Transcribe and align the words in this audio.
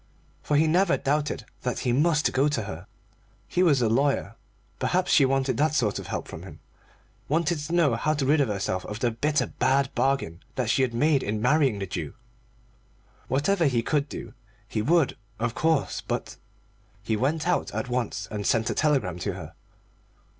For 0.41 0.57
he 0.57 0.65
never 0.65 0.97
doubted 0.97 1.45
that 1.61 1.81
he 1.81 1.93
must 1.93 2.33
go 2.33 2.47
to 2.47 2.63
her. 2.63 2.87
He 3.47 3.61
was 3.61 3.83
a 3.83 3.87
lawyer; 3.87 4.35
perhaps 4.79 5.11
she 5.11 5.25
wanted 5.25 5.57
that 5.57 5.75
sort 5.75 5.99
of 5.99 6.07
help 6.07 6.27
from 6.27 6.41
him, 6.41 6.59
wanted 7.29 7.59
to 7.59 7.73
know 7.73 7.93
how 7.95 8.15
to 8.15 8.25
rid 8.25 8.39
herself 8.39 8.83
of 8.87 8.99
the 8.99 9.11
bitter 9.11 9.45
bad 9.45 9.93
bargain 9.93 10.41
that 10.55 10.71
she 10.71 10.81
had 10.81 10.95
made 10.95 11.21
in 11.21 11.39
marrying 11.39 11.77
the 11.77 11.85
Jew. 11.85 12.15
Whatever 13.27 13.65
he 13.65 13.83
could 13.83 14.09
do 14.09 14.33
he 14.67 14.81
would, 14.81 15.17
of 15.37 15.53
course, 15.53 16.01
but 16.01 16.35
He 17.03 17.15
went 17.15 17.47
out 17.47 17.71
at 17.71 17.87
once 17.87 18.27
and 18.31 18.47
sent 18.47 18.71
a 18.71 18.73
telegram 18.73 19.19
to 19.19 19.33
her. 19.33 19.53